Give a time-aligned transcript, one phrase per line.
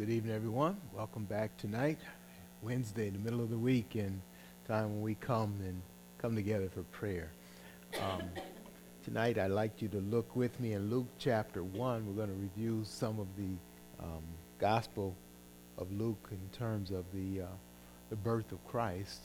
[0.00, 0.78] Good evening, everyone.
[0.94, 1.98] Welcome back tonight,
[2.62, 4.22] Wednesday, in the middle of the week, and
[4.66, 5.82] time when we come and
[6.16, 7.30] come together for prayer.
[8.00, 8.22] Um,
[9.04, 12.06] tonight, I'd like you to look with me in Luke chapter 1.
[12.06, 14.22] We're going to review some of the um,
[14.58, 15.14] Gospel
[15.76, 17.46] of Luke in terms of the, uh,
[18.08, 19.20] the birth of Christ.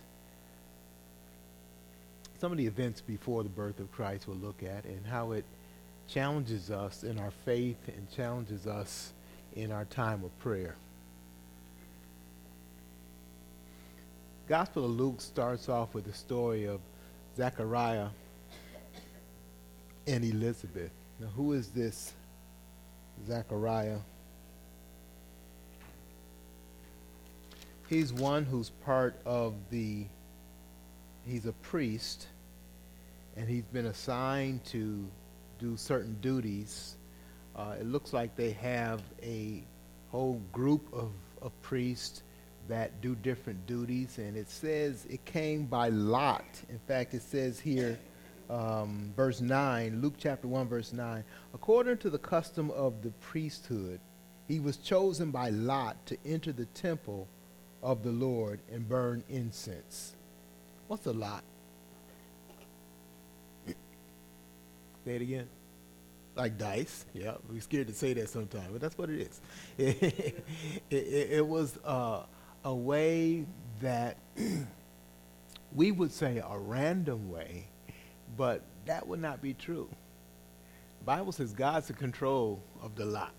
[2.38, 5.46] Some of the events before the birth of Christ we'll look at and how it
[6.10, 9.14] challenges us in our faith and challenges us
[9.56, 10.76] in our time of prayer.
[14.48, 16.80] Gospel of Luke starts off with the story of
[17.36, 18.08] Zechariah
[20.06, 20.92] and Elizabeth.
[21.20, 22.14] Now, who is this
[23.26, 23.98] Zechariah?
[27.90, 30.06] He's one who's part of the,
[31.26, 32.28] he's a priest,
[33.38, 35.08] and he's been assigned to
[35.60, 36.95] do certain duties
[37.58, 39.64] uh, it looks like they have a
[40.12, 41.12] whole group of,
[41.42, 42.24] of priests
[42.68, 46.46] that do different duties, and it says it came by lot.
[46.70, 47.98] In fact, it says here,
[48.50, 54.00] um, verse 9, Luke chapter 1, verse 9, according to the custom of the priesthood,
[54.48, 57.28] he was chosen by lot to enter the temple
[57.82, 60.14] of the Lord and burn incense.
[60.88, 61.44] What's a lot?
[65.06, 65.48] Say it again
[66.36, 67.06] like dice.
[67.14, 69.42] Yeah, we're scared to say that sometimes, but that's what it is.
[69.78, 70.44] it,
[70.90, 72.24] it, it, was uh,
[72.64, 73.46] a way
[73.82, 74.18] that
[75.76, 77.68] we would say a random way,
[78.38, 79.90] but that would not be true.
[81.00, 83.34] The Bible says God's in control of the lot.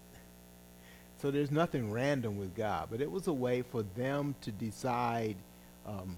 [1.19, 5.37] So there's nothing random with God, but it was a way for them to decide
[5.87, 6.17] um,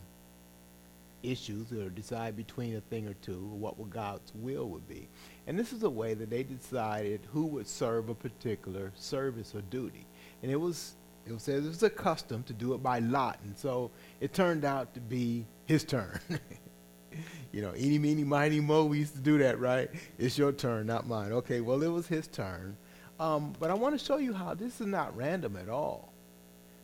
[1.23, 5.09] issues or decide between a thing or two, what God's will would be.
[5.49, 9.63] And this is a way that they decided who would serve a particular service or
[9.63, 10.05] duty.
[10.43, 10.95] And it was
[11.27, 13.39] it was, it was a custom to do it by lot.
[13.45, 13.91] And so
[14.21, 16.21] it turned out to be his turn.
[17.53, 19.91] you know, eeny, meeny, miny, mo, we used to do that, right?
[20.19, 21.33] It's your turn, not mine.
[21.33, 22.77] Okay, well, it was his turn.
[23.19, 26.13] Um, but I want to show you how this is not random at all.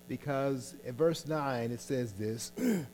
[0.09, 2.53] Because in verse 9, it says this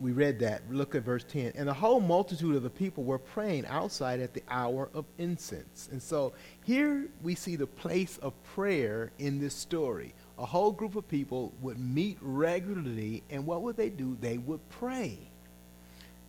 [0.00, 0.62] we read that.
[0.70, 1.52] Look at verse 10.
[1.54, 5.88] And the whole multitude of the people were praying outside at the hour of incense.
[5.92, 6.32] And so
[6.64, 10.14] here we see the place of prayer in this story.
[10.38, 14.16] A whole group of people would meet regularly, and what would they do?
[14.20, 15.18] They would pray.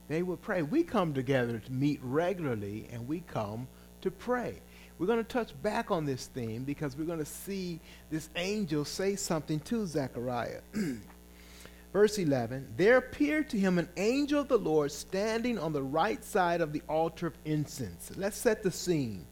[0.07, 0.61] They would pray.
[0.61, 3.67] We come together to meet regularly, and we come
[4.01, 4.61] to pray.
[4.99, 8.85] We're going to touch back on this theme because we're going to see this angel
[8.85, 10.61] say something to Zechariah.
[11.95, 16.21] Verse 11 There appeared to him an angel of the Lord standing on the right
[16.25, 18.11] side of the altar of incense.
[18.17, 19.25] Let's set the scene.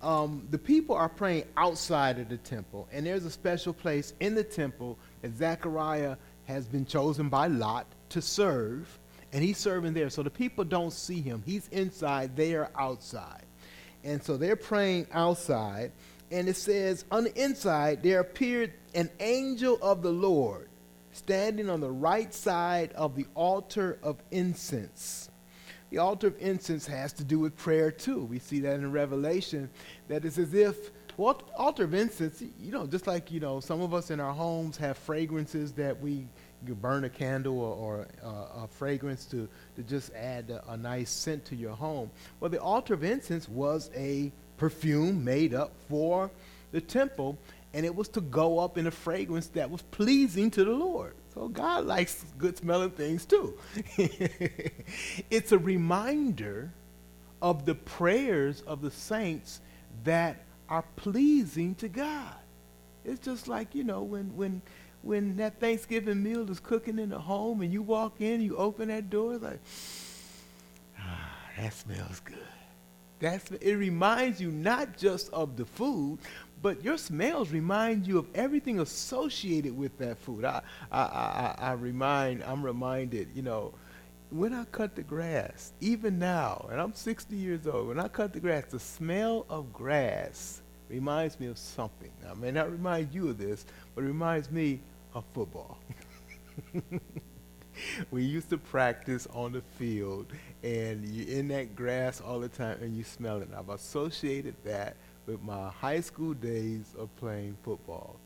[0.00, 4.34] Um, the people are praying outside of the temple, and there's a special place in
[4.34, 6.16] the temple that Zechariah
[6.46, 8.98] has been chosen by Lot to serve,
[9.34, 10.08] and he's serving there.
[10.08, 11.42] So the people don't see him.
[11.44, 13.44] He's inside, they are outside.
[14.02, 15.92] And so they're praying outside,
[16.30, 20.70] and it says, On the inside, there appeared an angel of the Lord
[21.18, 25.30] standing on the right side of the altar of incense.
[25.90, 28.24] The altar of incense has to do with prayer too.
[28.24, 29.70] We see that in Revelation,
[30.08, 33.80] that it's as if, well, altar of incense, you know, just like, you know, some
[33.80, 36.26] of us in our homes have fragrances that we
[36.66, 40.76] you burn a candle or, or uh, a fragrance to, to just add a, a
[40.76, 42.10] nice scent to your home.
[42.40, 46.30] Well, the altar of incense was a perfume made up for
[46.72, 47.38] the temple,
[47.74, 51.14] and it was to go up in a fragrance that was pleasing to the Lord.
[51.34, 53.58] So God likes good smelling things too.
[55.30, 56.72] it's a reminder
[57.40, 59.60] of the prayers of the saints
[60.04, 62.34] that are pleasing to God.
[63.04, 64.62] It's just like, you know, when when
[65.02, 68.88] when that Thanksgiving meal is cooking in the home and you walk in, you open
[68.88, 69.60] that door, like,
[70.98, 72.36] ah, that smells good.
[73.20, 76.18] That's, it reminds you not just of the food,
[76.62, 80.44] but your smells remind you of everything associated with that food.
[80.44, 83.72] I, I, I, I remind, I'm reminded, you know,
[84.30, 88.32] when I cut the grass, even now, and I'm 60 years old, when I cut
[88.32, 92.10] the grass, the smell of grass reminds me of something.
[92.28, 93.64] I may not remind you of this,
[93.94, 94.80] but it reminds me
[95.14, 95.78] of football.
[98.10, 100.26] we used to practice on the field,
[100.62, 103.48] and you're in that grass all the time, and you smell it.
[103.56, 104.96] I've associated that
[105.28, 108.16] with my high school days of playing football.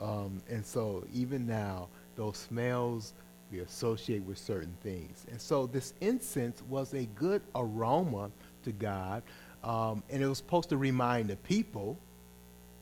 [0.00, 3.12] Um, and so even now, those smells
[3.50, 5.26] we associate with certain things.
[5.30, 8.30] And so this incense was a good aroma
[8.64, 9.22] to God,
[9.62, 11.98] um, and it was supposed to remind the people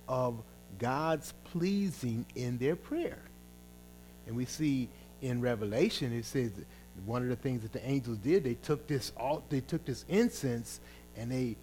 [0.07, 0.37] of
[0.79, 3.19] God's pleasing in their prayer.
[4.27, 4.89] And we see
[5.23, 6.53] in Revelation, it says
[7.05, 10.05] one of the things that the angels did, they took this alt, they took this
[10.09, 10.81] incense
[11.17, 11.57] and they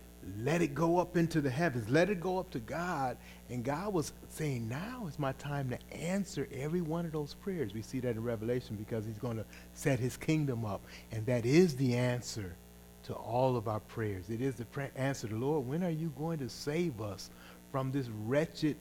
[0.44, 3.18] let it go up into the heavens, let it go up to God.
[3.50, 7.74] And God was saying, now is my time to answer every one of those prayers.
[7.74, 10.82] We see that in Revelation because he's going to set his kingdom up.
[11.12, 12.56] And that is the answer
[13.04, 14.30] to all of our prayers.
[14.30, 14.66] It is the
[14.96, 17.30] answer to Lord, when are you going to save us
[17.72, 18.76] from this wretched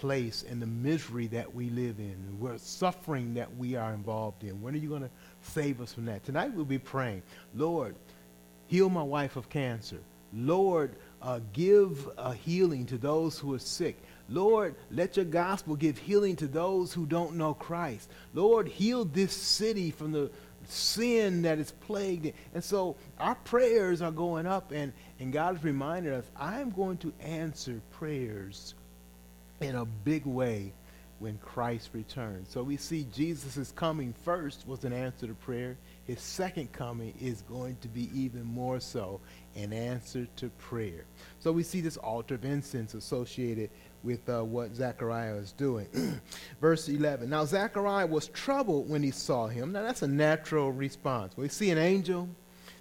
[0.00, 4.60] place and the misery that we live in, we're suffering that we are involved in.
[4.62, 5.10] When are you going to
[5.42, 6.24] save us from that?
[6.24, 7.22] Tonight we'll be praying,
[7.54, 7.94] Lord,
[8.66, 10.00] heal my wife of cancer.
[10.32, 13.96] Lord, uh, give a healing to those who are sick.
[14.28, 18.08] Lord, let your gospel give healing to those who don't know Christ.
[18.32, 20.30] Lord, heal this city from the
[20.66, 22.26] sin that is plagued.
[22.26, 22.36] It.
[22.54, 26.98] And so our prayers are going up, and, and God is reminding us, I'm going
[26.98, 28.74] to answer prayers
[29.60, 30.72] in a big way
[31.20, 32.48] when Christ returns.
[32.50, 35.76] So we see Jesus' coming first was an answer to prayer.
[36.06, 39.20] His second coming is going to be even more so
[39.54, 41.04] an answer to prayer.
[41.38, 43.70] So we see this altar of incense associated
[44.02, 45.86] with uh, what Zechariah is doing.
[46.60, 47.28] Verse 11.
[47.28, 49.72] Now Zechariah was troubled when he saw him.
[49.72, 51.36] Now that's a natural response.
[51.36, 52.28] When we see an angel,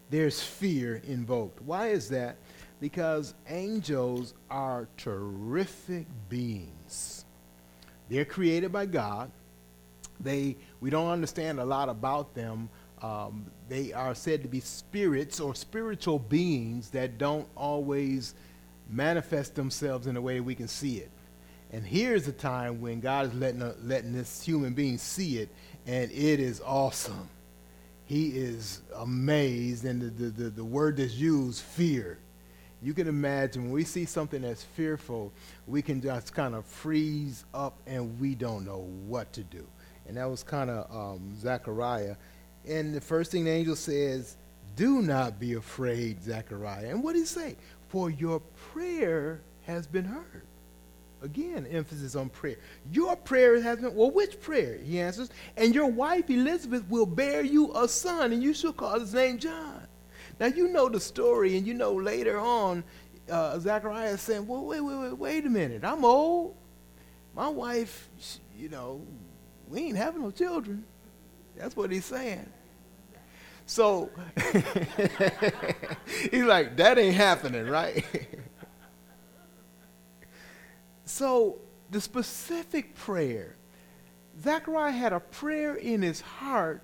[0.09, 1.61] there's fear invoked.
[1.61, 2.37] Why is that?
[2.79, 7.18] because angels are terrific beings.
[8.09, 9.31] They're created by God.
[10.19, 12.69] They, we don't understand a lot about them.
[13.01, 18.33] Um, they are said to be spirits or spiritual beings that don't always
[18.89, 21.11] manifest themselves in a way we can see it.
[21.71, 25.49] And here's a time when God is letting, uh, letting this human being see it,
[25.85, 27.29] and it is awesome.
[28.05, 32.17] He is amazed, and the, the, the, the word that's used, fear
[32.81, 35.33] you can imagine when we see something that's fearful,
[35.67, 39.65] we can just kind of freeze up and we don't know what to do.
[40.07, 42.15] And that was kind of um, Zechariah.
[42.67, 44.37] And the first thing the angel says,
[44.75, 46.89] Do not be afraid, Zechariah.
[46.89, 47.57] And what did he say?
[47.89, 48.39] For your
[48.71, 50.43] prayer has been heard.
[51.21, 52.55] Again, emphasis on prayer.
[52.93, 54.77] Your prayer has been, well, which prayer?
[54.81, 58.97] He answers, and your wife Elizabeth will bear you a son, and you shall call
[58.99, 59.85] his name John.
[60.39, 62.83] Now you know the story, and you know later on,
[63.29, 65.83] uh, Zachariah is saying, "Well, wait, wait, wait, wait a minute.
[65.83, 66.55] I'm old.
[67.35, 69.01] My wife, she, you know,
[69.67, 70.85] we ain't having no children."
[71.57, 72.49] That's what he's saying.
[73.65, 74.09] So
[76.31, 78.05] he's like, "That ain't happening, right?"
[81.05, 81.57] so
[81.91, 83.57] the specific prayer,
[84.41, 86.81] Zachariah had a prayer in his heart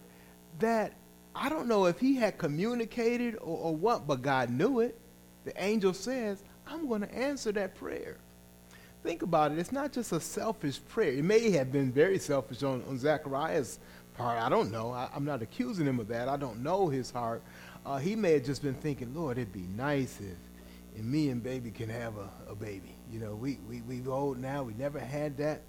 [0.59, 0.91] that
[1.35, 4.97] I don't know if he had communicated or, or what, but God knew it.
[5.43, 8.17] The angel says, I'm going to answer that prayer.
[9.03, 9.59] Think about it.
[9.59, 11.11] It's not just a selfish prayer.
[11.11, 13.79] It may have been very selfish on, on Zachariah's
[14.17, 14.41] part.
[14.41, 14.91] I don't know.
[14.91, 16.27] I, am not accusing him of that.
[16.27, 17.43] I don't know his heart.
[17.85, 21.71] Uh, he may have just been thinking, Lord, it'd be nice if, me and baby
[21.71, 22.95] can have a, a baby.
[23.11, 24.63] You know, we, we, we old now.
[24.63, 25.61] We never had that.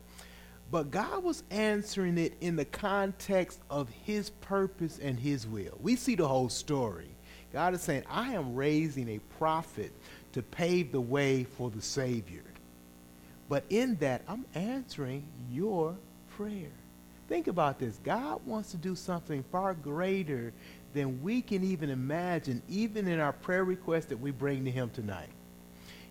[0.71, 5.79] But God was answering it in the context of his purpose and his will.
[5.81, 7.11] We see the whole story.
[7.53, 9.93] God is saying, I am raising a prophet
[10.33, 12.43] to pave the way for the Savior.
[13.49, 15.97] But in that, I'm answering your
[16.37, 16.73] prayer.
[17.29, 17.99] Think about this.
[18.05, 20.53] God wants to do something far greater
[20.95, 24.91] than we can even imagine, even in our prayer request that we bring to Him
[24.91, 25.29] tonight.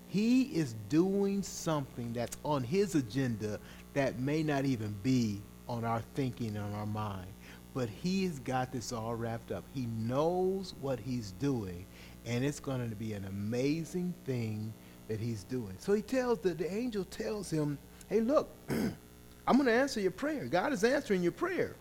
[0.07, 3.59] He is doing something that's on His agenda
[3.95, 7.27] that may not even be on our thinking and our mind.
[7.73, 9.63] But he's got this all wrapped up.
[9.73, 11.85] He knows what he's doing,
[12.25, 14.73] and it's going to be an amazing thing
[15.07, 15.75] that he's doing.
[15.79, 20.11] So he tells the, the angel tells him, hey, look, I'm going to answer your
[20.11, 20.45] prayer.
[20.45, 21.75] God is answering your prayer.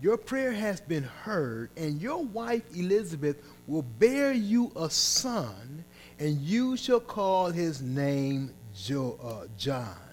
[0.00, 5.84] Your prayer has been heard, and your wife Elizabeth will bear you a son,
[6.18, 10.07] and you shall call his name jo- uh, John.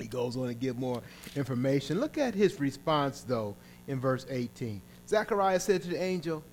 [0.00, 1.02] He goes on to give more
[1.36, 2.00] information.
[2.00, 4.80] Look at his response, though, in verse 18.
[5.08, 6.44] Zechariah said to the angel,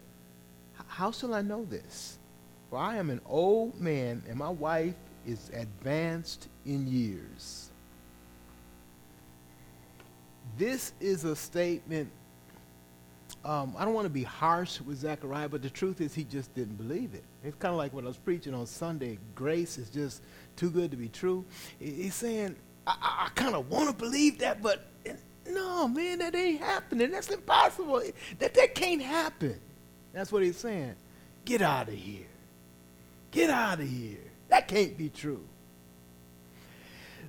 [0.88, 2.18] How shall I know this?
[2.70, 7.70] For I am an old man, and my wife is advanced in years.
[10.58, 12.10] This is a statement.
[13.44, 16.54] Um, I don't want to be harsh with Zechariah, but the truth is he just
[16.56, 17.24] didn't believe it.
[17.44, 19.20] It's kind of like what I was preaching on Sunday.
[19.36, 20.24] Grace is just
[20.56, 21.46] too good to be true.
[21.80, 22.56] He's saying,
[22.88, 24.86] I, I, kind of want to believe that, but
[25.48, 27.12] no, man, that ain't happening.
[27.12, 28.02] That's impossible.
[28.40, 29.60] That that can't happen.
[30.14, 30.96] That's what he's saying.
[31.46, 32.26] Get out of here.
[33.32, 34.18] Get out of here.
[34.50, 35.44] That can't be true.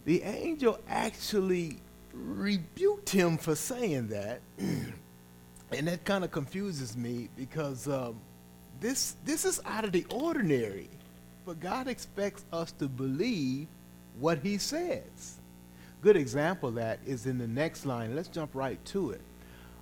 [0.04, 1.78] the angel actually
[2.12, 4.40] rebuked him for saying that.
[4.58, 8.18] and that kind of confuses me because um,
[8.80, 10.88] this, this is out of the ordinary.
[11.44, 13.66] But God expects us to believe
[14.18, 15.38] what he says.
[16.06, 18.14] Good example of that is in the next line.
[18.14, 19.20] Let's jump right to it.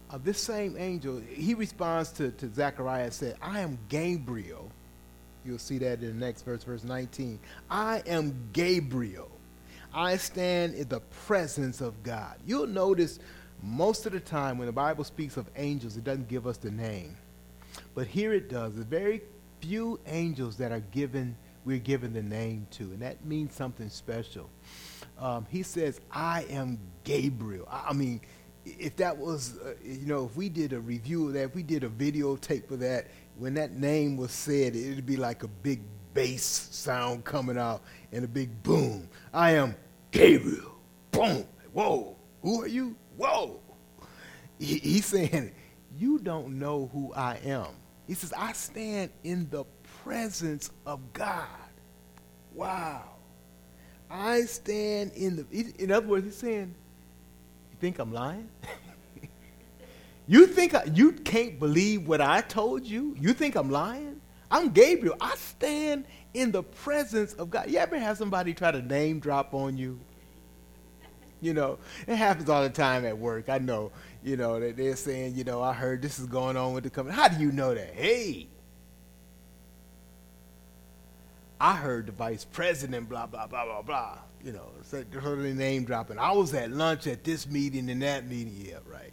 [0.08, 4.70] Uh, this same angel, he responds to, to Zechariah and said, I am Gabriel.
[5.44, 7.38] You'll see that in the next verse, verse 19.
[7.68, 9.30] I am Gabriel.
[9.92, 12.36] I stand in the presence of God.
[12.46, 13.18] You'll notice
[13.62, 16.70] most of the time when the Bible speaks of angels, it doesn't give us the
[16.70, 17.18] name.
[17.94, 18.76] But here it does.
[18.76, 19.20] There's very
[19.60, 24.48] few angels that are given, we're given the name to, and that means something special.
[25.18, 27.68] Um, he says, I am Gabriel.
[27.70, 28.20] I, I mean,
[28.64, 31.62] if that was, uh, you know, if we did a review of that, if we
[31.62, 35.80] did a videotape of that, when that name was said, it'd be like a big
[36.14, 39.08] bass sound coming out and a big boom.
[39.32, 39.74] I am
[40.10, 40.76] Gabriel.
[41.10, 41.44] Boom.
[41.72, 42.16] Whoa.
[42.42, 42.96] Who are you?
[43.16, 43.60] Whoa.
[44.58, 45.52] He, he's saying,
[45.98, 47.68] You don't know who I am.
[48.06, 49.64] He says, I stand in the
[50.02, 51.46] presence of God.
[52.52, 53.13] Wow.
[54.14, 56.72] I stand in the, in other words, he's saying,
[57.72, 58.48] You think I'm lying?
[60.28, 63.16] you think I, you can't believe what I told you?
[63.18, 64.20] You think I'm lying?
[64.52, 65.16] I'm Gabriel.
[65.20, 67.68] I stand in the presence of God.
[67.68, 69.98] You ever have somebody try to name drop on you?
[71.40, 73.48] You know, it happens all the time at work.
[73.48, 73.90] I know,
[74.22, 76.90] you know, that they're saying, you know, I heard this is going on with the
[76.90, 77.16] company.
[77.16, 77.94] How do you know that?
[77.94, 78.46] Hey,
[81.60, 84.18] I heard the vice president, blah, blah, blah, blah, blah.
[84.42, 86.18] You know, the name dropping.
[86.18, 88.54] I was at lunch at this meeting and that meeting.
[88.58, 89.12] Yeah, right.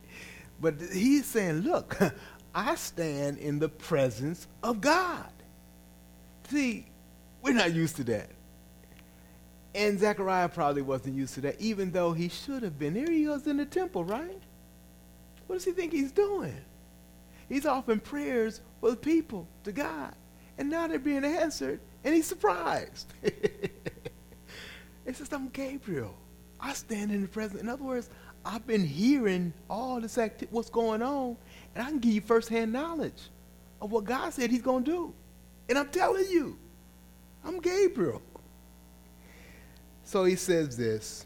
[0.59, 1.97] But he's saying, look,
[2.55, 5.31] I stand in the presence of God.
[6.49, 6.87] See,
[7.41, 8.29] we're not used to that.
[9.73, 12.93] And Zechariah probably wasn't used to that, even though he should have been.
[12.93, 14.41] There he was in the temple, right?
[15.47, 16.57] What does he think he's doing?
[17.47, 20.13] He's offering prayers for the people to God.
[20.57, 23.13] And now they're being answered, and he's surprised.
[25.05, 26.15] It says, I'm Gabriel.
[26.59, 27.61] I stand in the presence.
[27.61, 28.09] In other words,
[28.45, 31.37] I've been hearing all this acti- what's going on,
[31.75, 33.29] and I can give you firsthand knowledge
[33.81, 35.13] of what God said he's going to do.
[35.69, 36.57] And I'm telling you,
[37.43, 38.21] I'm Gabriel.
[40.03, 41.25] So he says this,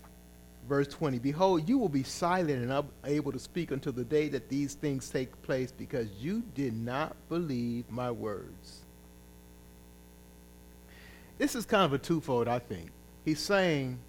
[0.70, 4.48] verse 20 Behold, you will be silent and unable to speak until the day that
[4.48, 8.85] these things take place, because you did not believe my words.
[11.38, 12.92] This is kind of a twofold, I think.
[13.26, 14.00] He's saying,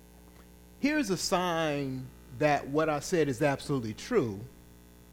[0.80, 2.06] here's a sign
[2.38, 4.38] that what I said is absolutely true,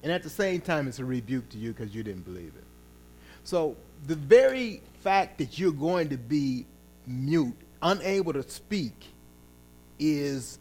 [0.03, 2.63] and at the same time, it's a rebuke to you because you didn't believe it.
[3.43, 6.65] So the very fact that you're going to be
[7.07, 8.93] mute, unable to speak,
[9.99, 10.59] is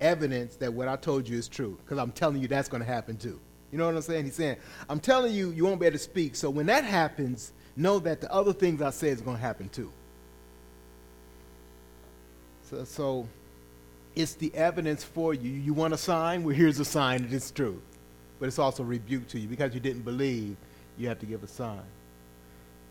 [0.00, 1.78] evidence that what I told you is true.
[1.84, 3.40] Because I'm telling you that's going to happen too.
[3.72, 4.24] You know what I'm saying?
[4.26, 4.56] He's saying,
[4.88, 6.36] I'm telling you, you won't be able to speak.
[6.36, 9.68] So when that happens, know that the other things I say is going to happen
[9.68, 9.90] too.
[12.70, 13.28] So, so
[14.14, 15.50] it's the evidence for you.
[15.50, 16.44] You want a sign?
[16.44, 17.80] Well, here's a sign that it's true.
[18.38, 19.48] But it's also rebuke to you.
[19.48, 20.56] Because you didn't believe,
[20.98, 21.80] you have to give a sign.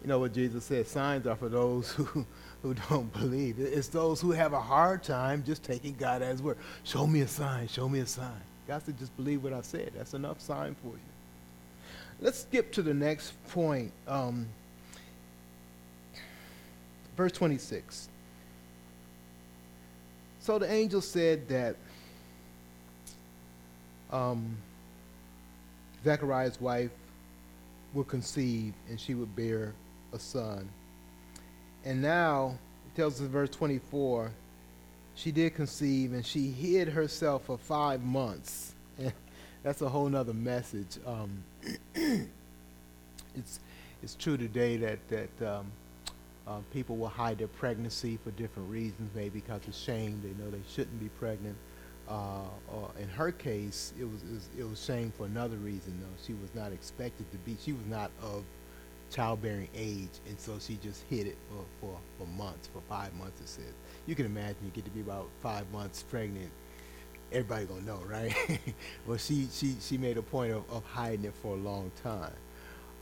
[0.01, 0.87] You know what Jesus said?
[0.87, 2.25] Signs are for those who
[2.65, 3.59] who don't believe.
[3.59, 6.57] It's those who have a hard time just taking God as word.
[6.83, 7.67] Show me a sign.
[7.67, 8.41] Show me a sign.
[8.67, 9.91] God said, just believe what I said.
[9.95, 10.99] That's enough sign for you.
[12.19, 13.91] Let's skip to the next point.
[14.07, 14.47] Um,
[17.15, 18.09] verse 26.
[20.45, 21.75] So the angel said that
[24.11, 24.55] um,
[26.03, 26.91] Zechariah's wife
[27.95, 29.73] would conceive and she would bear
[30.13, 30.69] a son.
[31.83, 34.29] And now, it tells us in verse 24,
[35.15, 38.75] she did conceive and she hid herself for five months.
[39.63, 40.99] That's a whole nother message.
[41.07, 41.43] Um,
[41.95, 43.59] it's,
[44.03, 45.71] it's true today that, that um,
[46.47, 50.21] uh, people will hide their pregnancy for different reasons, maybe because of shame.
[50.23, 51.55] They know they shouldn't be pregnant.
[52.07, 52.43] Uh,
[52.99, 55.97] in her case, it was, it was, it was shame for another reason.
[55.99, 57.57] Though she was not expected to be.
[57.63, 58.43] She was not of
[59.11, 63.41] childbearing age, and so she just hid it for, for, for months, for five months
[63.41, 63.73] it says.
[64.05, 66.51] You can imagine you get to be about five months pregnant,
[67.31, 68.35] everybody gonna know, right?
[69.07, 72.33] well, she, she, she made a point of, of hiding it for a long time.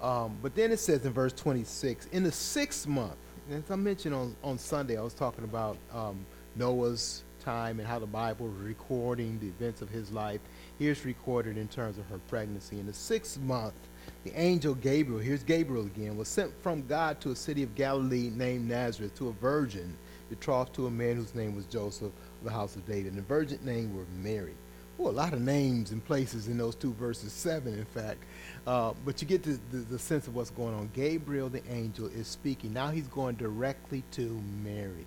[0.01, 3.15] Um, but then it says in verse 26, in the sixth month,
[3.51, 7.99] as I mentioned on, on Sunday, I was talking about um, Noah's time and how
[7.99, 10.39] the Bible was recording the events of his life.
[10.79, 12.79] Here's recorded in terms of her pregnancy.
[12.79, 13.73] In the sixth month,
[14.23, 18.29] the angel Gabriel, here's Gabriel again, was sent from God to a city of Galilee
[18.33, 19.95] named Nazareth to a virgin
[20.29, 23.07] betrothed to a man whose name was Joseph of the house of David.
[23.07, 24.55] And the virgin name was Mary.
[24.99, 28.19] Oh, a lot of names and places in those two verses, seven in fact.
[28.65, 30.89] Uh, but you get the, the, the sense of what's going on.
[30.93, 32.73] Gabriel, the angel, is speaking.
[32.73, 35.05] Now he's going directly to Mary.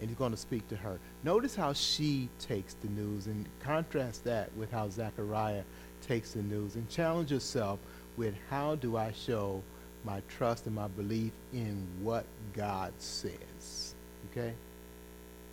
[0.00, 0.98] And he's going to speak to her.
[1.22, 5.62] Notice how she takes the news and contrast that with how Zechariah
[6.06, 6.76] takes the news.
[6.76, 7.78] And challenge yourself
[8.16, 9.62] with how do I show
[10.04, 13.94] my trust and my belief in what God says.
[14.30, 14.52] Okay?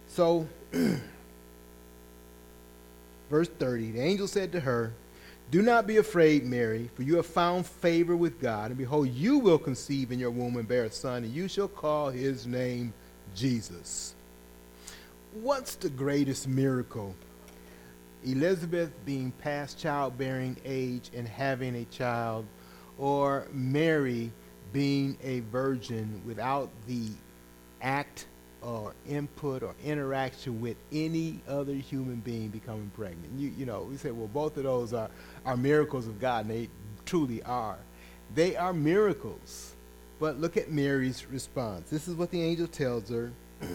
[0.07, 0.47] So,
[3.29, 4.93] verse 30 the angel said to her,
[5.51, 8.71] Do not be afraid, Mary, for you have found favor with God.
[8.71, 11.67] And behold, you will conceive in your womb and bear a son, and you shall
[11.67, 12.93] call his name
[13.35, 14.15] Jesus.
[15.33, 17.15] What's the greatest miracle?
[18.25, 22.45] Elizabeth being past childbearing age and having a child,
[22.97, 24.31] or Mary
[24.73, 27.07] being a virgin without the
[27.81, 28.25] act
[28.61, 33.31] or input or interaction with any other human being becoming pregnant.
[33.37, 35.09] You, you know, we say, well, both of those are,
[35.45, 36.69] are miracles of God, and they
[37.05, 37.77] truly are.
[38.35, 39.75] They are miracles.
[40.19, 41.89] But look at Mary's response.
[41.89, 43.31] This is what the angel tells her.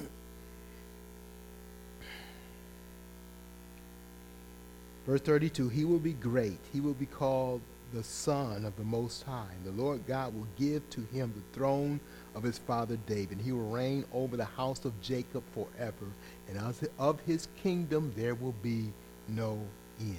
[5.06, 7.60] Verse 32 He will be great, he will be called
[7.94, 9.46] the Son of the Most High.
[9.56, 12.00] And The Lord God will give to him the throne
[12.34, 13.38] of his father David.
[13.40, 16.06] He will reign over the house of Jacob forever,
[16.48, 16.58] and
[16.98, 18.92] of his kingdom there will be
[19.28, 19.58] no
[20.00, 20.16] end.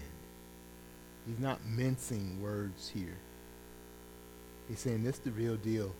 [1.28, 3.18] He's not mincing words here.
[4.70, 5.92] He's saying this is the real deal,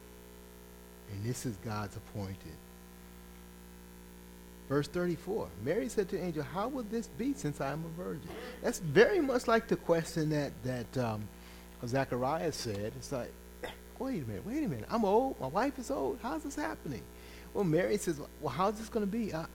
[1.12, 2.58] and this is God's appointed.
[4.68, 8.02] Verse 34 Mary said to the angel, How will this be since I am a
[8.02, 8.30] virgin?
[8.64, 11.28] That's very much like the question that, that um,
[11.86, 12.94] Zechariah said.
[12.98, 13.32] It's like,
[14.00, 14.86] wait a minute, wait a minute.
[14.90, 15.40] I'm old.
[15.40, 16.20] My wife is old.
[16.22, 17.02] How's this happening?
[17.54, 19.34] Well, Mary says, well, how's this going to be?
[19.34, 19.46] I,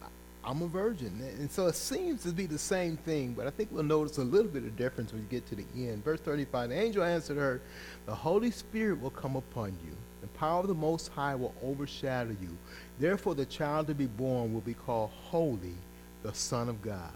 [0.45, 1.21] am a virgin.
[1.39, 4.25] And so it seems to be the same thing, but I think we'll notice a
[4.25, 6.05] little bit of difference when you get to the end.
[6.05, 7.61] Verse 35 The angel answered her,
[8.07, 9.92] The Holy Spirit will come upon you.
[10.23, 12.57] The power of the Most High will overshadow you.
[12.99, 15.75] Therefore, the child to be born will be called Holy,
[16.23, 17.12] the Son of God.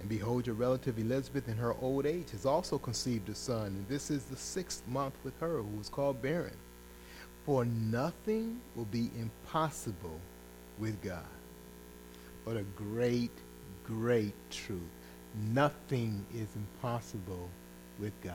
[0.00, 3.88] And behold, your relative Elizabeth in her old age has also conceived a son, and
[3.88, 6.56] this is the sixth month with her, who is called barren.
[7.44, 10.18] For nothing will be impossible
[10.78, 11.24] with God.
[12.44, 13.30] What a great,
[13.84, 14.80] great truth.
[15.52, 17.48] Nothing is impossible
[17.98, 18.34] with God.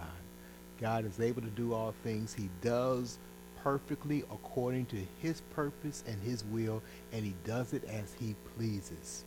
[0.80, 2.34] God is able to do all things.
[2.34, 3.17] He does
[3.63, 9.25] perfectly according to his purpose and his will, and he does it as he pleases.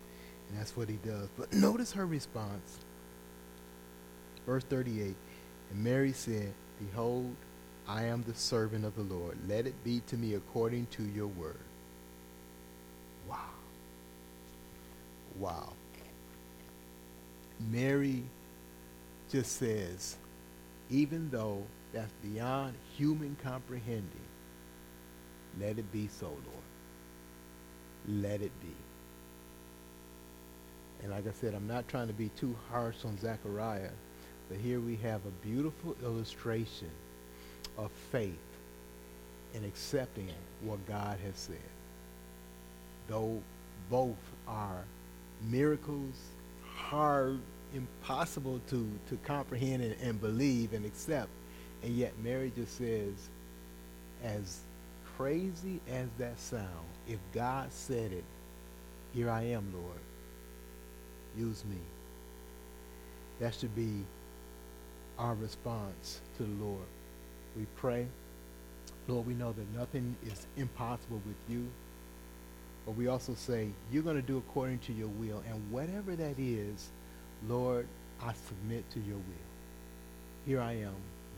[0.49, 1.29] And that's what he does.
[1.37, 2.79] But notice her response.
[4.47, 5.15] Verse 38
[5.71, 7.35] And Mary said, Behold,
[7.87, 9.37] I am the servant of the Lord.
[9.49, 11.57] Let it be to me according to your word.
[13.29, 13.37] Wow.
[15.39, 15.73] Wow.
[17.61, 18.23] Mary
[19.31, 20.17] just says,
[20.91, 24.05] even though that's beyond human comprehending,
[25.61, 26.43] let it be so, Lord.
[28.07, 28.88] Let it be.
[31.03, 33.91] And like I said, I'm not trying to be too harsh on Zechariah,
[34.49, 36.91] but here we have a beautiful illustration
[37.77, 38.35] of faith
[39.55, 40.29] in accepting
[40.63, 41.57] what God has said.
[43.09, 43.41] Though
[43.91, 44.85] both are
[45.49, 46.15] miracles,
[46.75, 47.39] hard,
[47.75, 51.31] impossible to, to comprehend and, and believe and accept,
[51.83, 53.15] and yet Mary just says,
[54.25, 54.61] as
[55.17, 56.67] crazy as that sounds,
[57.07, 58.25] if God said it,
[59.15, 60.01] here I am, Lord
[61.39, 61.79] use me.
[63.41, 64.05] That should be
[65.19, 66.87] our response to the Lord.
[67.57, 68.07] We pray.
[69.07, 71.67] Lord, we know that nothing is impossible with you.
[72.85, 75.43] But we also say, you're going to do according to your will.
[75.49, 76.89] And whatever that is,
[77.49, 77.87] Lord,
[78.23, 79.49] I submit to your will.
[80.47, 80.95] Here I am.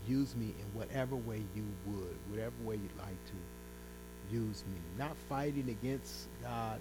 [0.07, 4.79] Use me in whatever way you would, whatever way you'd like to use me.
[4.97, 6.79] Not fighting against God,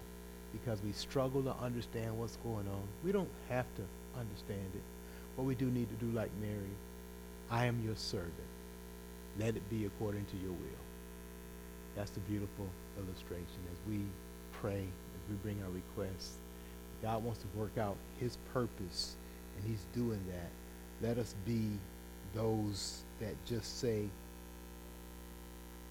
[0.53, 2.83] because we struggle to understand what's going on.
[3.05, 3.83] We don't have to
[4.19, 4.83] understand it,
[5.37, 6.75] but we do need to do like Mary.
[7.51, 8.33] I am your servant.
[9.39, 10.85] Let it be according to your will.
[11.97, 12.67] That's the beautiful
[12.99, 14.01] illustration as we
[14.53, 16.35] pray, as we bring our requests.
[17.03, 19.17] God wants to work out his purpose,
[19.57, 21.07] and he's doing that.
[21.07, 21.69] Let us be
[22.35, 24.05] those that just say,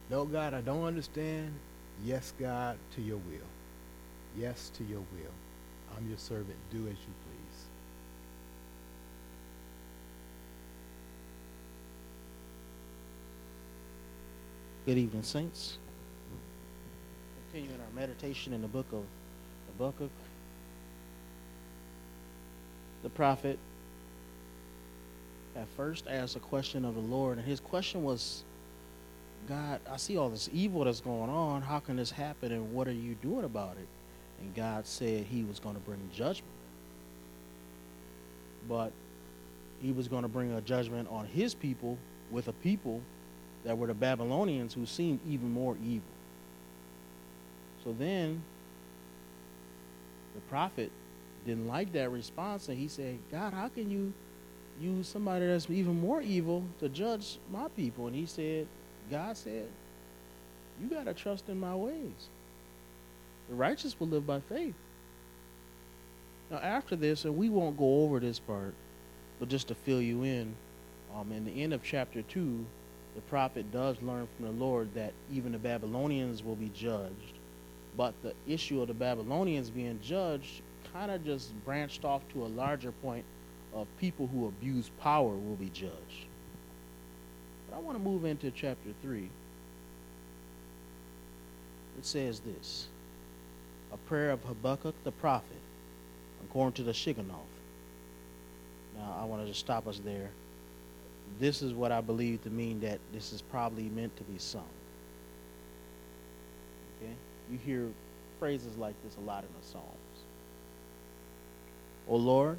[0.10, 1.52] No, God, I don't understand.
[2.06, 3.59] Yes, God, to your will
[4.40, 5.34] yes to your will.
[5.98, 6.56] I'm your servant.
[6.72, 7.66] Do as you please.
[14.86, 15.78] Good evening, saints.
[17.52, 19.04] Continuing our meditation in the book of
[19.78, 20.12] Habakkuk,
[23.04, 23.60] the prophet
[25.56, 28.44] at first asked a question of the Lord, and his question was,
[29.48, 31.62] God, I see all this evil that's going on.
[31.62, 33.88] How can this happen, and what are you doing about it?
[34.42, 36.54] And God said he was going to bring judgment.
[38.68, 38.92] But
[39.82, 41.98] he was going to bring a judgment on his people
[42.32, 43.02] with a people
[43.66, 46.08] that were the Babylonians who seemed even more evil.
[47.84, 48.42] So then
[50.36, 50.92] the prophet
[51.46, 54.14] didn't like that response and he said, God, how can you
[54.80, 58.08] use somebody that's even more evil to judge my people?
[58.08, 58.68] And he said,
[59.10, 59.68] God said,
[60.82, 62.30] You got to trust in my ways.
[63.50, 64.76] The righteous will live by faith.
[66.52, 68.74] Now, after this, and we won't go over this part,
[69.40, 70.56] but just to fill you in,
[71.16, 72.66] um, in the end of chapter 2,
[73.16, 77.34] the prophet does learn from the Lord that even the Babylonians will be judged.
[77.98, 80.62] But the issue of the Babylonians being judged
[80.94, 83.26] kind of just branched off to a larger point
[83.74, 86.28] of people who abuse power will be judged.
[87.70, 89.30] But I want to move into chapter 3.
[91.98, 92.88] It says this
[93.92, 95.58] a prayer of Habakkuk the prophet,
[96.44, 97.36] according to the Shigionoth.
[98.98, 100.30] Now, I want to just stop us there.
[101.40, 104.68] This is what I believe to mean that this is probably meant to be sung.
[107.02, 107.14] Okay?
[107.52, 107.88] You hear
[108.40, 109.86] phrases like this a lot in the Psalms.
[112.08, 112.58] O Lord,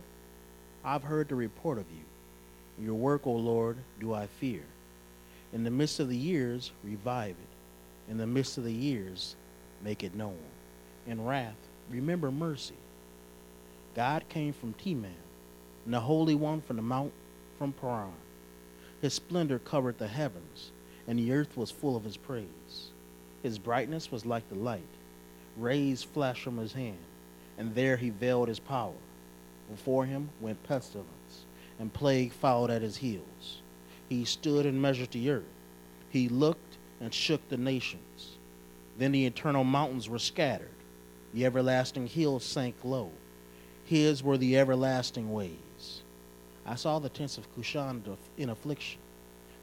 [0.85, 2.85] I've heard the report of you.
[2.85, 4.63] Your work, O Lord, do I fear.
[5.53, 8.11] In the midst of the years, revive it.
[8.11, 9.37] In the midst of the years,
[9.83, 10.39] make it known
[11.07, 11.57] and wrath,
[11.89, 12.75] remember mercy.
[13.95, 15.11] God came from Teman,
[15.85, 17.13] and the Holy One from the Mount
[17.59, 18.13] from Paran.
[19.01, 20.71] His splendor covered the heavens,
[21.07, 22.91] and the earth was full of his praise.
[23.43, 24.83] His brightness was like the light.
[25.57, 26.99] Rays flashed from his hand,
[27.59, 28.95] and there he veiled his power.
[29.71, 31.45] Before him went pestilence,
[31.79, 33.63] and plague followed at his heels.
[34.09, 35.45] He stood and measured the earth.
[36.11, 38.37] He looked and shook the nations.
[38.99, 40.69] Then the eternal mountains were scattered
[41.33, 43.11] the everlasting hills sank low.
[43.85, 46.03] His were the everlasting ways.
[46.67, 48.03] I saw the tents of Cushan
[48.37, 49.01] in affliction.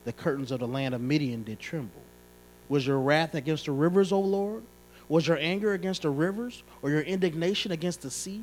[0.03, 2.01] The curtains of the land of Midian did tremble.
[2.69, 4.63] Was your wrath against the rivers, O Lord?
[5.09, 8.41] Was your anger against the rivers, or your indignation against the sea?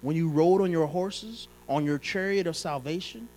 [0.00, 3.28] When you rode on your horses, on your chariot of salvation,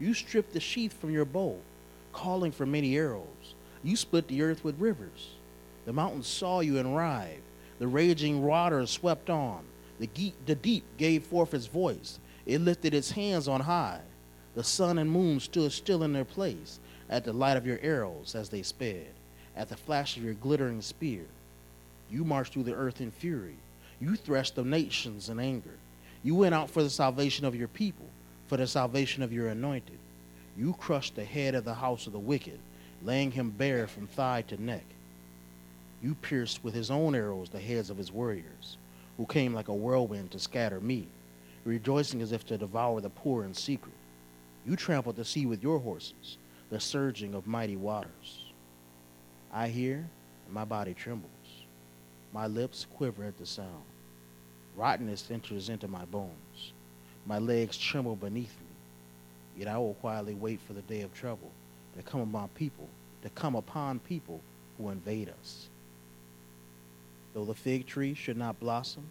[0.00, 1.58] you stripped the sheath from your bow,
[2.12, 3.54] calling for many arrows.
[3.84, 5.30] You split the earth with rivers.
[5.84, 7.42] The mountains saw you and writhed.
[7.78, 9.64] The raging waters swept on.
[9.98, 12.18] The, ge- the deep gave forth its voice.
[12.46, 14.00] It lifted its hands on high.
[14.54, 18.34] The sun and moon stood still in their place at the light of your arrows
[18.34, 19.06] as they sped,
[19.56, 21.24] at the flash of your glittering spear.
[22.10, 23.56] You marched through the earth in fury.
[24.00, 25.76] You threshed the nations in anger.
[26.22, 28.06] You went out for the salvation of your people,
[28.46, 29.98] for the salvation of your anointed.
[30.56, 32.58] You crushed the head of the house of the wicked,
[33.02, 34.84] laying him bare from thigh to neck.
[36.02, 38.76] You pierced with his own arrows the heads of his warriors,
[39.16, 41.08] who came like a whirlwind to scatter me,
[41.64, 43.94] rejoicing as if to devour the poor in secret.
[44.64, 46.38] You trampled the sea with your horses,
[46.70, 48.52] the surging of mighty waters.
[49.52, 50.06] I hear,
[50.46, 51.32] and my body trembles.
[52.32, 53.84] My lips quiver at the sound.
[54.76, 56.72] Rottenness enters into my bones.
[57.26, 58.66] My legs tremble beneath me.
[59.58, 61.50] Yet I will quietly wait for the day of trouble
[61.96, 62.88] to come upon people,
[63.22, 64.40] to come upon people
[64.76, 65.68] who invade us.
[67.38, 69.04] Though the fig tree should not blossom,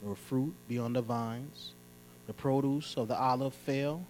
[0.00, 1.72] nor fruit be on the vines,
[2.28, 4.04] the produce of the olive fail,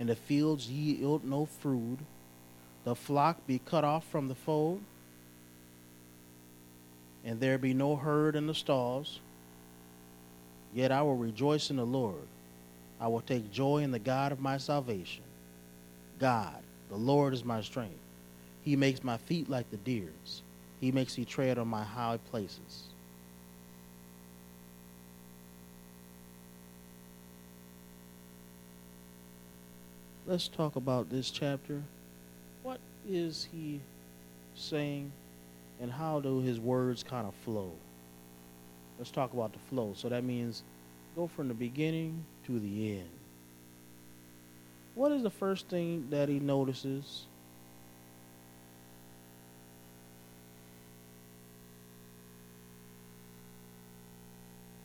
[0.00, 2.00] and the fields yield no fruit,
[2.82, 4.80] the flock be cut off from the fold,
[7.24, 9.20] and there be no herd in the stalls.
[10.74, 12.26] Yet I will rejoice in the Lord.
[13.00, 15.22] I will take joy in the God of my salvation.
[16.18, 17.94] God, the Lord is my strength.
[18.62, 20.42] He makes my feet like the deer's.
[20.80, 22.87] He makes me tread on my high places.
[30.28, 31.80] let's talk about this chapter.
[32.62, 33.80] What is he
[34.54, 35.10] saying,
[35.80, 37.72] and how do his words kind of flow?
[38.98, 39.94] Let's talk about the flow.
[39.96, 40.62] So that means
[41.16, 43.08] go from the beginning to the end.
[44.94, 47.22] What is the first thing that he notices?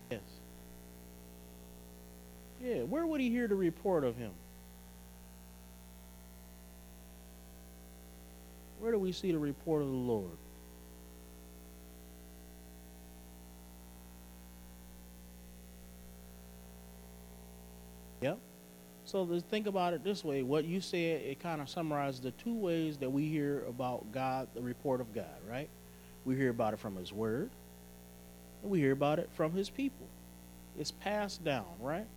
[0.10, 0.22] Yes.
[2.64, 4.32] Yeah, where would he hear the report of him?
[8.94, 10.38] do we see the report of the Lord?
[18.22, 18.40] Yep.
[19.06, 20.44] So think about it this way.
[20.44, 24.48] What you said, it kind of summarizes the two ways that we hear about God,
[24.56, 25.68] the report of God, right?
[26.24, 27.50] We hear about it from His Word,
[28.62, 30.08] and we hear about it from His people.
[30.80, 32.08] It's passed down, right?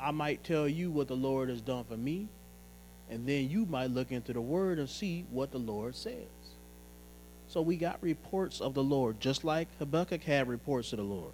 [0.00, 2.28] I might tell you what the Lord has done for me,
[3.10, 6.14] and then you might look into the Word and see what the Lord says.
[7.48, 11.32] So we got reports of the Lord, just like Habakkuk had reports of the Lord.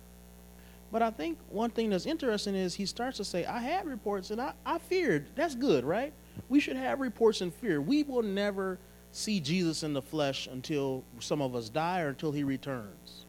[0.93, 4.31] But I think one thing that's interesting is he starts to say, I had reports
[4.31, 5.27] and I, I feared.
[5.35, 6.13] That's good, right?
[6.49, 7.81] We should have reports and fear.
[7.81, 8.79] We will never
[9.11, 13.25] see Jesus in the flesh until some of us die or until he returns.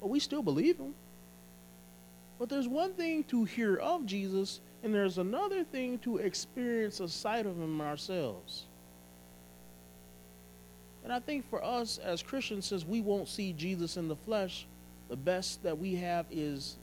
[0.00, 0.94] But we still believe him.
[2.40, 7.08] But there's one thing to hear of Jesus, and there's another thing to experience a
[7.08, 8.64] sight of him ourselves.
[11.04, 14.66] And I think for us as Christians, since we won't see Jesus in the flesh,
[15.10, 16.78] the best that we have is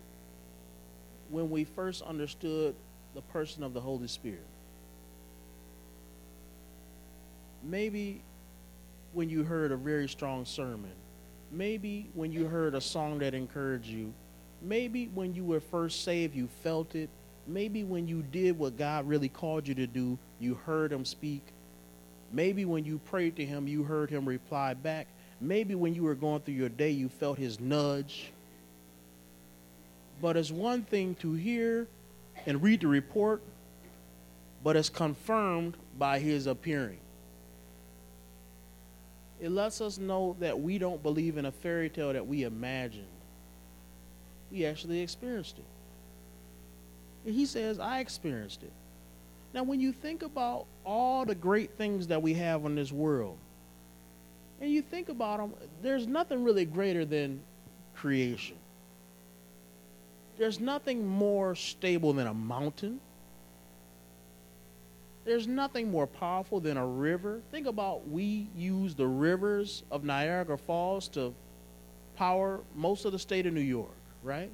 [1.30, 2.76] when we first understood
[3.16, 4.46] the person of the Holy Spirit.
[7.64, 8.22] Maybe
[9.14, 10.94] when you heard a very strong sermon,
[11.52, 14.14] maybe when you heard a song that encouraged you,
[14.62, 17.10] maybe when you were first saved, you felt it,
[17.48, 21.42] maybe when you did what God really called you to do, you heard Him speak.
[22.32, 25.08] Maybe when you prayed to Him, you heard Him reply back.
[25.40, 28.32] Maybe when you were going through your day, you felt his nudge.
[30.22, 31.88] But it's one thing to hear
[32.46, 33.42] and read the report,
[34.64, 36.98] but it's confirmed by his appearing.
[39.40, 43.06] It lets us know that we don't believe in a fairy tale that we imagined.
[44.52, 45.66] We actually experienced it.
[47.26, 48.72] And he says, I experienced it.
[49.54, 53.38] Now, when you think about all the great things that we have in this world,
[54.60, 57.42] and you think about them, there's nothing really greater than
[57.96, 58.56] creation.
[60.38, 63.00] There's nothing more stable than a mountain.
[65.26, 67.42] There's nothing more powerful than a river.
[67.52, 71.34] Think about we use the rivers of Niagara Falls to
[72.16, 73.97] power most of the state of New York,
[74.28, 74.52] right?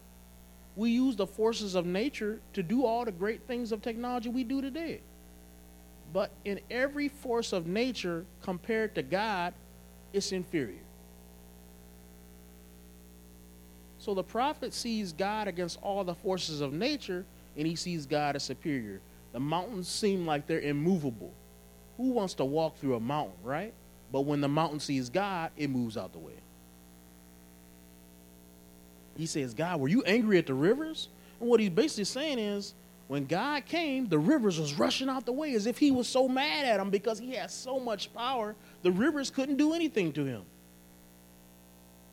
[0.76, 4.44] We use the forces of nature to do all the great things of technology we
[4.44, 5.02] do today.
[6.14, 9.54] But in every force of nature compared to God,
[10.14, 10.78] it's inferior.
[13.98, 17.26] So the prophet sees God against all the forces of nature,
[17.58, 19.02] and he sees God as superior.
[19.32, 21.34] The mountains seem like they're immovable.
[21.98, 23.74] Who wants to walk through a mountain, right?
[24.12, 26.43] But when the mountain sees God, it moves out the way.
[29.18, 31.10] He says, God, were you angry at the rivers?
[31.40, 32.74] And what he's basically saying is,
[33.08, 36.28] when God came, the rivers was rushing out the way as if he was so
[36.28, 40.26] mad at them because he has so much power, the rivers couldn't do anything to
[40.26, 40.44] him.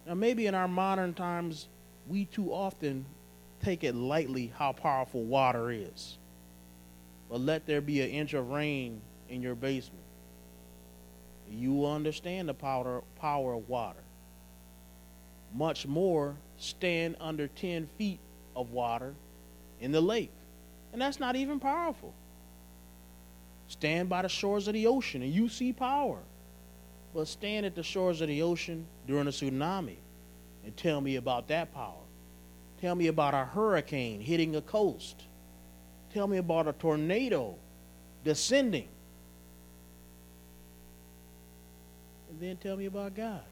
[0.06, 1.68] Now, maybe in our modern times,
[2.08, 3.04] we too often
[3.62, 6.18] take it lightly how powerful water is.
[7.30, 10.02] But let there be an inch of rain in your basement.
[11.50, 14.02] You will understand the power, power of water.
[15.54, 18.20] Much more, stand under 10 feet
[18.54, 19.14] of water
[19.80, 20.30] in the lake.
[20.92, 22.12] And that's not even powerful.
[23.68, 26.18] Stand by the shores of the ocean and you see power.
[27.14, 29.96] But stand at the shores of the ocean during a tsunami
[30.64, 31.94] and tell me about that power.
[32.80, 35.22] Tell me about a hurricane hitting a coast.
[36.12, 37.54] Tell me about a tornado
[38.24, 38.88] descending.
[42.30, 43.42] And then tell me about God.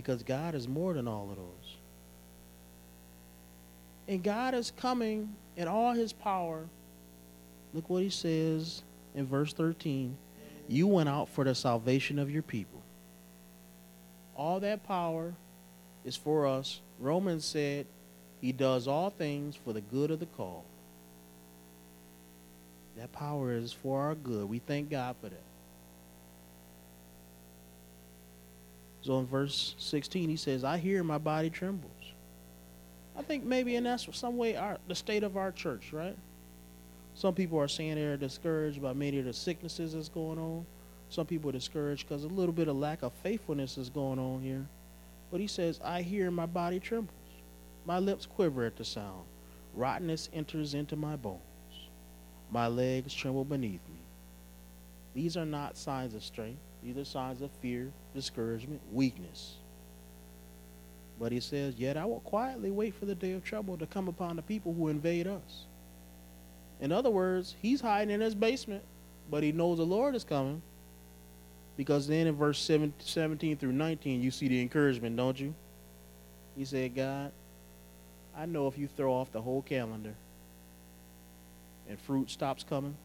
[0.00, 1.76] Because God is more than all of those.
[4.08, 6.64] And God is coming in all his power.
[7.74, 8.82] Look what he says
[9.14, 10.16] in verse 13.
[10.68, 12.80] You went out for the salvation of your people.
[14.34, 15.34] All that power
[16.02, 16.80] is for us.
[16.98, 17.84] Romans said
[18.40, 20.64] he does all things for the good of the call.
[22.96, 24.48] That power is for our good.
[24.48, 25.49] We thank God for that.
[29.02, 31.90] So in verse 16, he says, I hear my body trembles.
[33.16, 36.16] I think maybe in that's some way our the state of our church, right?
[37.14, 40.64] Some people are saying they're discouraged by many of the sicknesses that's going on.
[41.10, 44.40] Some people are discouraged because a little bit of lack of faithfulness is going on
[44.40, 44.64] here.
[45.30, 47.14] But he says, I hear my body trembles.
[47.84, 49.24] My lips quiver at the sound.
[49.74, 51.40] Rottenness enters into my bones.
[52.50, 54.00] My legs tremble beneath me.
[55.14, 56.60] These are not signs of strength.
[56.82, 59.56] These are signs of fear, discouragement, weakness.
[61.18, 64.08] But he says, Yet I will quietly wait for the day of trouble to come
[64.08, 65.66] upon the people who invade us.
[66.80, 68.82] In other words, he's hiding in his basement,
[69.30, 70.62] but he knows the Lord is coming.
[71.76, 75.54] Because then in verse 17 through 19, you see the encouragement, don't you?
[76.56, 77.32] He said, God,
[78.36, 80.14] I know if you throw off the whole calendar
[81.88, 82.96] and fruit stops coming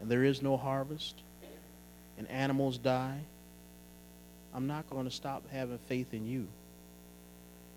[0.00, 1.22] and there is no harvest
[2.18, 3.20] and animals die,
[4.54, 6.46] I'm not going to stop having faith in you.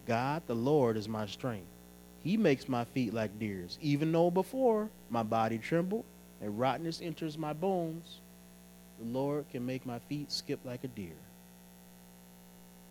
[0.05, 1.67] God, the Lord, is my strength.
[2.23, 3.77] He makes my feet like deer's.
[3.81, 6.05] Even though before my body trembled
[6.41, 8.19] and rottenness enters my bones,
[8.99, 11.15] the Lord can make my feet skip like a deer.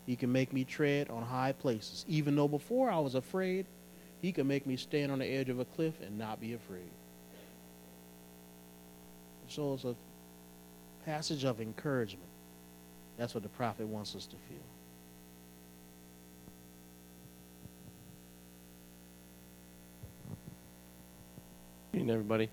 [0.07, 2.05] He can make me tread on high places.
[2.09, 3.67] Even though before I was afraid,
[4.23, 6.91] He can make me stand on the edge of a cliff and not be afraid.
[9.49, 9.95] So it's a
[11.07, 12.29] passage of encouragement.
[13.17, 14.59] That's what the prophet wants us to feel.
[21.95, 22.51] Evening, everybody.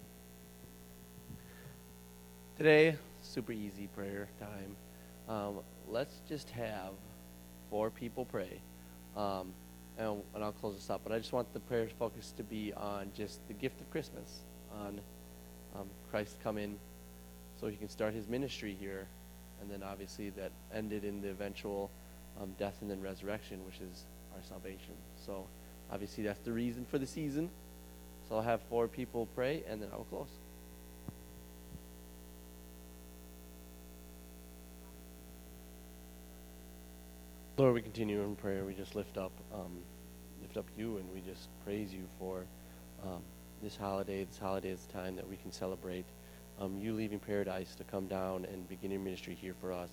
[2.56, 4.76] Today, super easy prayer time.
[5.28, 6.92] Um, let's just have
[7.72, 8.62] four people pray,
[9.18, 9.52] um,
[9.98, 11.02] and, and, I'll close this up.
[11.04, 14.42] But I just want the prayer focus to be on just the gift of Christmas,
[14.72, 15.02] on
[15.76, 16.78] um, Christ coming
[17.60, 19.08] so he can start his ministry here,
[19.62, 21.90] and then obviously that ended in the eventual
[22.42, 24.04] um, death and then resurrection, which is
[24.36, 24.94] our salvation.
[25.26, 25.46] So
[25.92, 27.50] obviously that's the reason for the season.
[28.28, 30.28] So I'll have four people pray, and then I will close.
[37.56, 38.66] Lord, we continue in prayer.
[38.66, 39.78] We just lift up, um,
[40.42, 42.46] lift up you, and we just praise you for
[43.04, 43.22] um,
[43.62, 44.24] this holiday.
[44.24, 46.06] This holiday is the time that we can celebrate
[46.60, 49.90] um, you leaving paradise to come down and begin your ministry here for us.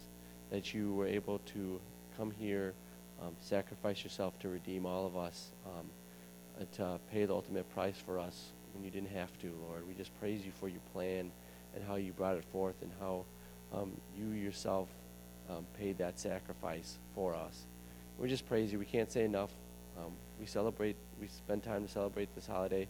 [0.51, 1.81] That you were able to
[2.17, 2.75] come here,
[3.23, 5.87] um, sacrifice yourself to redeem all of us, um,
[6.73, 9.87] to pay the ultimate price for us when you didn't have to, Lord.
[9.87, 11.31] We just praise you for your plan
[11.75, 13.25] and how you brought it forth and how
[13.73, 14.89] um, you yourself
[15.49, 17.65] um, paid that sacrifice for us.
[18.19, 18.79] We just praise you.
[18.79, 19.51] We can't say enough.
[19.99, 22.89] Um, we celebrate, we spend time to celebrate this holiday,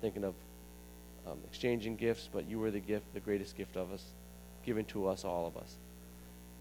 [0.00, 0.34] thinking of
[1.26, 4.04] um, exchanging gifts, but you were the gift, the greatest gift of us,
[4.64, 5.76] given to us, all of us.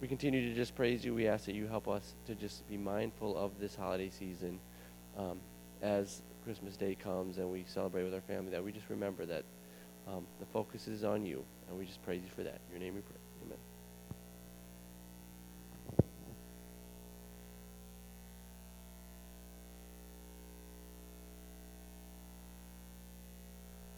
[0.02, 1.14] We continue to just praise you.
[1.14, 4.60] We ask that you help us to just be mindful of this holiday season
[5.18, 5.40] um,
[5.82, 9.44] as Christmas Day comes and we celebrate with our family, that we just remember that
[10.08, 12.60] um, the focus is on you, and we just praise you for that.
[12.68, 13.23] In your name we pray.